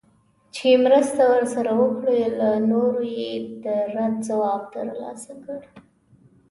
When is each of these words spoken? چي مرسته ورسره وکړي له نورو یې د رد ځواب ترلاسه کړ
چي 0.55 0.69
مرسته 0.83 1.23
ورسره 1.33 1.71
وکړي 1.81 2.21
له 2.39 2.49
نورو 2.71 3.03
یې 3.19 3.31
د 3.63 3.65
رد 3.95 4.15
ځواب 4.27 4.61
ترلاسه 4.75 5.33
کړ 5.43 5.59